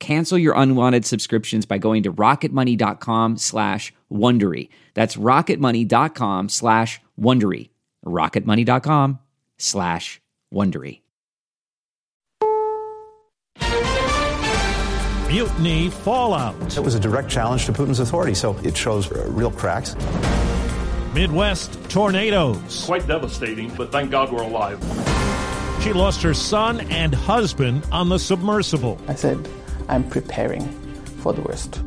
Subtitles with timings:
[0.00, 4.70] Cancel your unwanted subscriptions by going to rocketmoney.com slash Wondery.
[4.94, 7.70] That's rocketmoney.com slash Wondery.
[8.04, 9.20] rocketmoney.com
[9.58, 10.20] slash
[10.52, 11.02] Wondery.
[15.28, 16.56] Mutiny fallout.
[16.76, 19.94] It was a direct challenge to Putin's authority, so it shows uh, real cracks.
[21.14, 22.84] Midwest tornadoes.
[22.84, 24.80] Quite devastating, but thank God we're alive.
[25.82, 28.98] She lost her son and husband on the submersible.
[29.06, 29.48] I said,
[29.90, 30.68] I'm preparing
[31.18, 31.82] for the worst.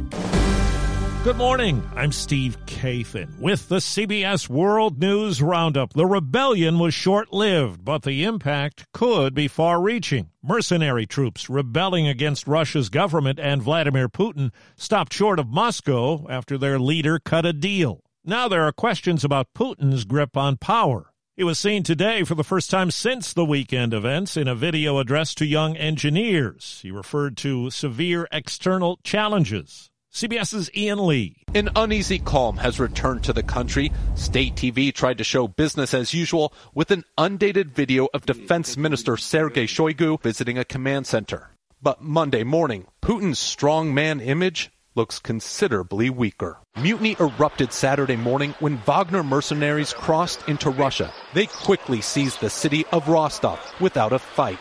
[1.24, 1.90] Good morning.
[1.96, 5.94] I'm Steve Kathan with the CBS World News Roundup.
[5.94, 10.32] The rebellion was short lived, but the impact could be far reaching.
[10.44, 16.80] Mercenary troops rebelling against Russia's government and Vladimir Putin stopped short of Moscow after their
[16.80, 18.02] leader cut a deal.
[18.26, 21.13] Now there are questions about Putin's grip on power.
[21.36, 25.00] He was seen today for the first time since the weekend events in a video
[25.00, 26.80] addressed to young engineers.
[26.84, 29.90] He referred to severe external challenges.
[30.14, 31.38] CBS's Ian Lee.
[31.56, 33.92] An uneasy calm has returned to the country.
[34.14, 39.18] State TV tried to show business as usual with an undated video of Defense Minister
[39.18, 41.50] Sergei Shoigu visiting a command center.
[41.82, 46.58] But Monday morning, Putin's strongman image looks considerably weaker.
[46.78, 51.14] Mutiny erupted Saturday morning when Wagner mercenaries crossed into Russia.
[51.34, 54.60] They quickly seized the city of Rostov without a fight.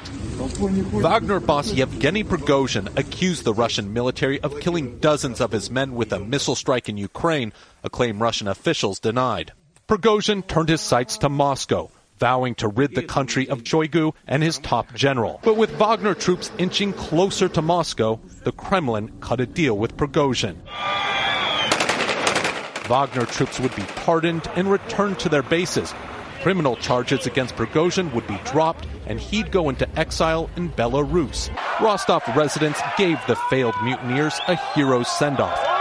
[0.93, 6.13] Wagner boss Yevgeny Prigozhin accused the Russian military of killing dozens of his men with
[6.13, 9.53] a missile strike in Ukraine, a claim Russian officials denied.
[9.89, 11.91] Prigozhin turned his sights to Moscow,
[12.23, 15.41] vowing to rid the country of Shoigu and his top general.
[15.43, 20.55] But with Wagner troops inching closer to Moscow, the Kremlin cut a deal with Prigozhin.
[22.87, 25.93] Wagner troops would be pardoned and returned to their bases.
[26.43, 31.51] Criminal charges against Prigozhin would be dropped and he'd go into exile in Belarus.
[31.81, 35.72] Rostov residents gave the failed mutineers a hero's send off.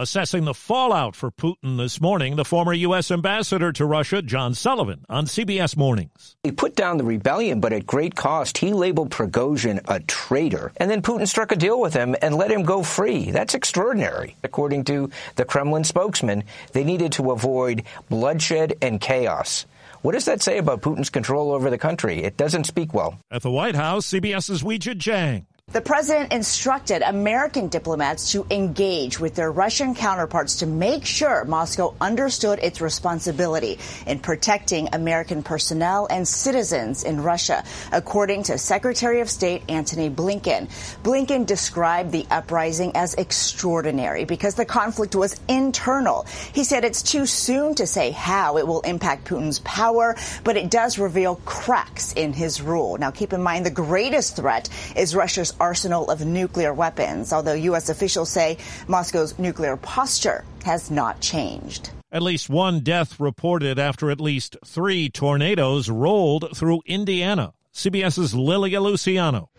[0.00, 3.10] Assessing the fallout for Putin this morning, the former U.S.
[3.10, 6.36] ambassador to Russia, John Sullivan, on CBS Mornings.
[6.44, 8.58] He put down the rebellion, but at great cost.
[8.58, 10.70] He labeled Prigozhin a traitor.
[10.76, 13.32] And then Putin struck a deal with him and let him go free.
[13.32, 14.36] That's extraordinary.
[14.44, 16.44] According to the Kremlin spokesman,
[16.74, 19.66] they needed to avoid bloodshed and chaos.
[20.02, 22.22] What does that say about Putin's control over the country?
[22.22, 23.18] It doesn't speak well.
[23.32, 25.46] At the White House, CBS's Weijia Jiang.
[25.70, 31.92] The president instructed American diplomats to engage with their Russian counterparts to make sure Moscow
[32.00, 39.28] understood its responsibility in protecting American personnel and citizens in Russia, according to Secretary of
[39.28, 40.70] State Antony Blinken.
[41.02, 46.24] Blinken described the uprising as extraordinary because the conflict was internal.
[46.54, 50.70] He said it's too soon to say how it will impact Putin's power, but it
[50.70, 52.96] does reveal cracks in his rule.
[52.96, 57.88] Now, keep in mind the greatest threat is Russia's arsenal of nuclear weapons, although U.S.
[57.88, 61.90] officials say Moscow's nuclear posture has not changed.
[62.10, 67.52] At least one death reported after at least three tornadoes rolled through Indiana.
[67.74, 69.50] CBS's Lilia Luciano.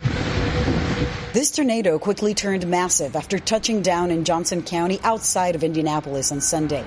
[1.31, 6.41] This tornado quickly turned massive after touching down in Johnson County outside of Indianapolis on
[6.41, 6.83] Sunday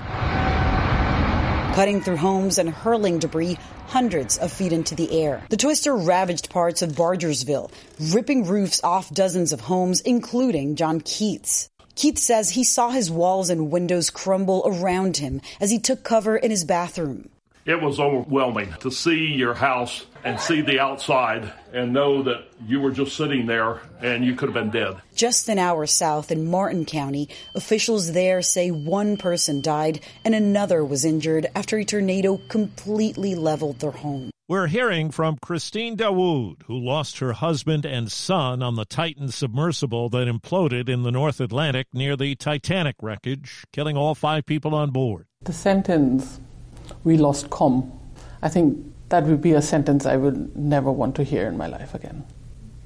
[1.73, 3.57] cutting through homes and hurling debris
[3.87, 5.43] hundreds of feet into the air.
[5.49, 7.71] The twister ravaged parts of Bargersville,
[8.13, 11.69] ripping roofs off dozens of homes, including John Keith's.
[11.95, 16.37] Keith says he saw his walls and windows crumble around him as he took cover
[16.37, 17.29] in his bathroom.
[17.65, 22.81] It was overwhelming to see your house and see the outside and know that you
[22.81, 24.97] were just sitting there and you could have been dead.
[25.15, 30.83] Just an hour south in Martin County, officials there say one person died and another
[30.83, 34.29] was injured after a tornado completely leveled their home.
[34.49, 40.09] We're hearing from Christine Dawood, who lost her husband and son on the Titan submersible
[40.09, 44.91] that imploded in the North Atlantic near the Titanic wreckage, killing all five people on
[44.91, 45.27] board.
[45.43, 46.41] The sentence,
[47.03, 47.91] we lost com,
[48.41, 48.77] I think
[49.13, 52.23] That would be a sentence I would never want to hear in my life again.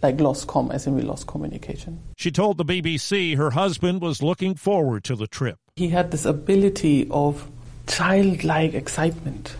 [0.03, 2.01] Like lost com, as in we lost communication.
[2.17, 5.57] She told the BBC her husband was looking forward to the trip.
[5.77, 7.49] He had this ability of
[7.87, 9.55] childlike excitement.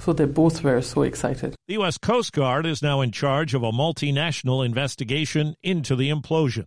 [0.00, 1.54] So they both were so excited.
[1.68, 1.98] The U.S.
[1.98, 6.66] Coast Guard is now in charge of a multinational investigation into the implosion.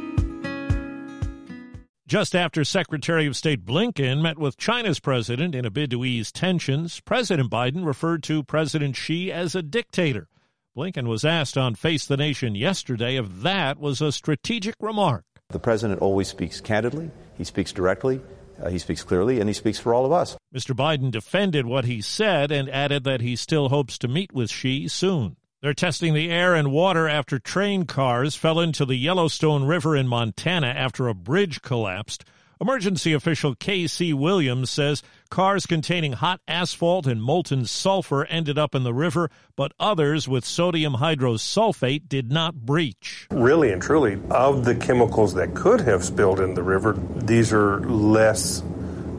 [2.11, 6.29] Just after Secretary of State Blinken met with China's president in a bid to ease
[6.29, 10.27] tensions, President Biden referred to President Xi as a dictator.
[10.75, 15.23] Blinken was asked on Face the Nation yesterday if that was a strategic remark.
[15.51, 18.19] The president always speaks candidly, he speaks directly,
[18.61, 20.35] uh, he speaks clearly, and he speaks for all of us.
[20.53, 20.75] Mr.
[20.75, 24.89] Biden defended what he said and added that he still hopes to meet with Xi
[24.89, 25.37] soon.
[25.61, 30.07] They're testing the air and water after train cars fell into the Yellowstone River in
[30.07, 32.25] Montana after a bridge collapsed.
[32.59, 34.11] Emergency official K.C.
[34.11, 39.71] Williams says cars containing hot asphalt and molten sulfur ended up in the river, but
[39.79, 43.27] others with sodium hydrosulfide did not breach.
[43.29, 47.81] Really and truly, of the chemicals that could have spilled in the river, these are
[47.81, 48.63] less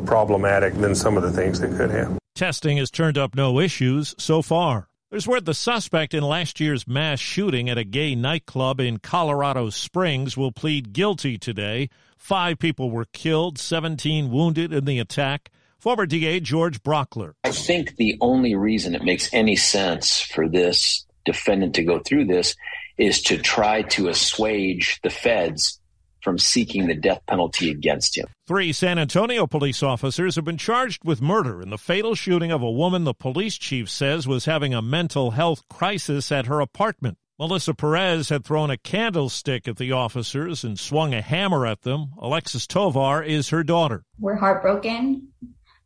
[0.06, 2.18] problematic than some of the things that could have.
[2.34, 4.88] Testing has turned up no issues so far.
[5.12, 9.68] There's word the suspect in last year's mass shooting at a gay nightclub in Colorado
[9.68, 11.90] Springs will plead guilty today.
[12.16, 15.50] Five people were killed, 17 wounded in the attack.
[15.78, 17.34] Former DA George Brauchler.
[17.44, 22.24] I think the only reason it makes any sense for this defendant to go through
[22.24, 22.56] this
[22.96, 25.78] is to try to assuage the feds
[26.22, 28.26] from seeking the death penalty against him.
[28.46, 32.62] Three San Antonio police officers have been charged with murder in the fatal shooting of
[32.62, 37.18] a woman the police chief says was having a mental health crisis at her apartment.
[37.38, 42.12] Melissa Perez had thrown a candlestick at the officers and swung a hammer at them.
[42.18, 44.04] Alexis Tovar is her daughter.
[44.20, 45.28] We're heartbroken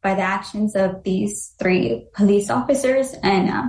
[0.02, 3.64] by the actions of these three police officers, and uh,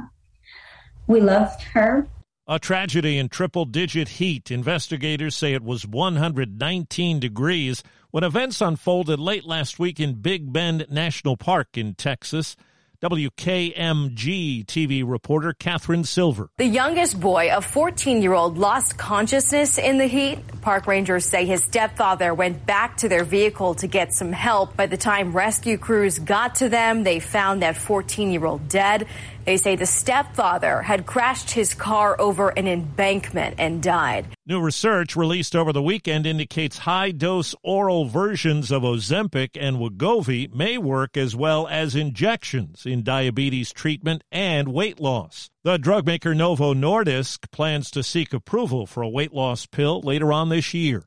[1.07, 2.07] we loved her.
[2.49, 4.51] A tragedy in triple digit heat.
[4.51, 10.85] Investigators say it was 119 degrees when events unfolded late last week in Big Bend
[10.89, 12.55] National Park in Texas.
[12.99, 16.49] WKMG TV reporter Catherine Silver.
[16.57, 20.39] The youngest boy, a 14 year old, lost consciousness in the heat.
[20.61, 24.75] Park rangers say his stepfather went back to their vehicle to get some help.
[24.75, 29.05] By the time rescue crews got to them, they found that 14 year old dead.
[29.47, 34.27] They say the stepfather had crashed his car over an embankment and died.
[34.45, 40.53] New research released over the weekend indicates high dose oral versions of Ozempic and Wegovy
[40.53, 45.49] may work as well as injections in diabetes treatment and weight loss.
[45.63, 50.33] The drug maker Novo Nordisk plans to seek approval for a weight loss pill later
[50.33, 51.05] on this year.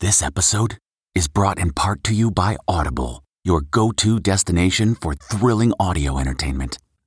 [0.00, 0.78] This episode
[1.14, 6.18] is brought in part to you by Audible, your go to destination for thrilling audio
[6.18, 6.78] entertainment.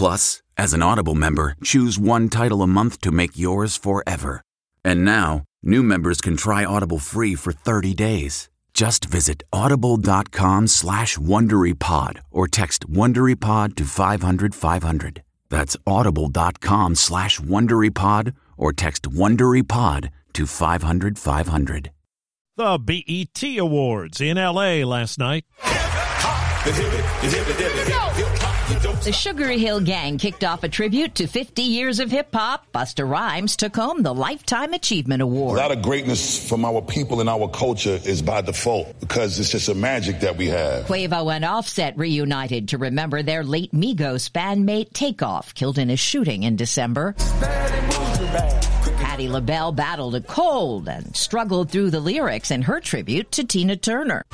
[0.00, 4.40] Plus, as an Audible member, choose one title a month to make yours forever.
[4.82, 8.48] And now, new members can try Audible free for 30 days.
[8.72, 15.22] Just visit audible.com slash WonderyPod or text WonderyPod to 500, 500.
[15.50, 21.90] That's audible.com slash WonderyPod or text WonderyPod to 500, 500.
[22.56, 24.82] The BET Awards in L.A.
[24.84, 25.44] last night.
[28.70, 32.66] The Sugarhill Gang kicked off a tribute to 50 years of hip hop.
[32.72, 35.58] Busta Rhymes took home the Lifetime Achievement Award.
[35.58, 39.50] A lot of greatness from our people and our culture is by default because it's
[39.50, 40.86] just a magic that we have.
[40.86, 46.44] Quavo and Offset reunited to remember their late Migos bandmate Takeoff, killed in a shooting
[46.44, 47.14] in December.
[48.98, 53.76] Patti LaBelle battled a cold and struggled through the lyrics in her tribute to Tina
[53.76, 54.24] Turner.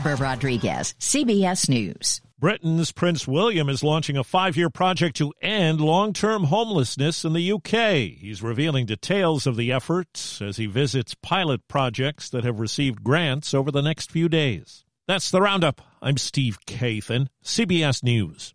[0.00, 2.22] Deborah Rodriguez, CBS News.
[2.38, 7.34] Britain's Prince William is launching a five year project to end long term homelessness in
[7.34, 8.18] the UK.
[8.18, 13.52] He's revealing details of the efforts as he visits pilot projects that have received grants
[13.52, 14.86] over the next few days.
[15.06, 15.82] That's the Roundup.
[16.00, 18.54] I'm Steve Kathan, CBS News.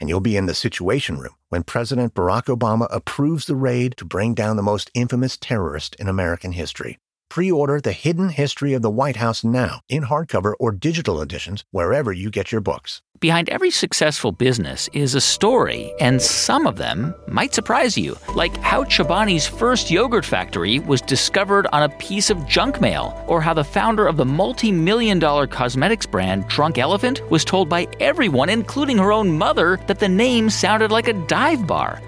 [0.00, 4.04] and you'll be in the Situation Room when President Barack Obama approves the raid to
[4.04, 6.98] bring down the most infamous terrorist in American history.
[7.38, 11.62] Pre order The Hidden History of the White House now in hardcover or digital editions
[11.70, 13.00] wherever you get your books.
[13.20, 18.56] Behind every successful business is a story, and some of them might surprise you, like
[18.56, 23.54] how Chobani's first yogurt factory was discovered on a piece of junk mail, or how
[23.54, 28.48] the founder of the multi million dollar cosmetics brand Drunk Elephant was told by everyone,
[28.48, 32.00] including her own mother, that the name sounded like a dive bar.